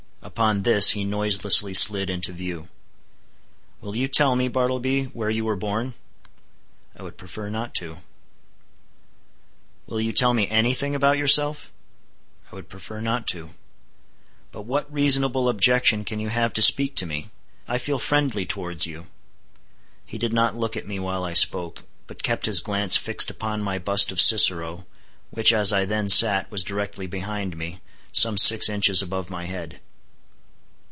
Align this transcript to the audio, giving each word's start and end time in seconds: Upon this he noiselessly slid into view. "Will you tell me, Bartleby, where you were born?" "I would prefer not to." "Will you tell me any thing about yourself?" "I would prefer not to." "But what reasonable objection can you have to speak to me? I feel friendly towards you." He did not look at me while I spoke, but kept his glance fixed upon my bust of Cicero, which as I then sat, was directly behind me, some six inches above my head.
Upon 0.23 0.61
this 0.61 0.91
he 0.91 1.03
noiselessly 1.03 1.73
slid 1.73 2.07
into 2.07 2.31
view. 2.31 2.69
"Will 3.81 3.95
you 3.95 4.07
tell 4.07 4.35
me, 4.35 4.47
Bartleby, 4.47 5.05
where 5.05 5.31
you 5.31 5.43
were 5.43 5.55
born?" 5.55 5.95
"I 6.95 7.01
would 7.01 7.17
prefer 7.17 7.49
not 7.49 7.73
to." 7.75 8.01
"Will 9.87 9.99
you 9.99 10.13
tell 10.13 10.35
me 10.35 10.47
any 10.47 10.75
thing 10.75 10.93
about 10.93 11.17
yourself?" 11.17 11.71
"I 12.51 12.55
would 12.55 12.69
prefer 12.69 13.01
not 13.01 13.27
to." 13.29 13.49
"But 14.51 14.61
what 14.61 14.91
reasonable 14.93 15.49
objection 15.49 16.05
can 16.05 16.19
you 16.19 16.29
have 16.29 16.53
to 16.53 16.61
speak 16.61 16.95
to 16.97 17.07
me? 17.07 17.31
I 17.67 17.79
feel 17.79 17.97
friendly 17.99 18.45
towards 18.45 18.85
you." 18.85 19.07
He 20.05 20.19
did 20.19 20.33
not 20.33 20.55
look 20.55 20.77
at 20.77 20.87
me 20.87 20.99
while 20.99 21.23
I 21.23 21.33
spoke, 21.33 21.81
but 22.05 22.23
kept 22.23 22.45
his 22.45 22.59
glance 22.61 22.95
fixed 22.95 23.31
upon 23.31 23.63
my 23.63 23.79
bust 23.79 24.11
of 24.11 24.21
Cicero, 24.21 24.85
which 25.31 25.51
as 25.51 25.73
I 25.73 25.83
then 25.83 26.09
sat, 26.09 26.49
was 26.51 26.63
directly 26.63 27.07
behind 27.07 27.57
me, 27.57 27.81
some 28.11 28.37
six 28.37 28.69
inches 28.69 29.01
above 29.01 29.29
my 29.31 29.45
head. 29.45 29.81